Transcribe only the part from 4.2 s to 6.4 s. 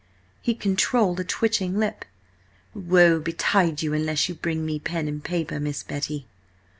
you bring me pen and paper, Miss Betty!"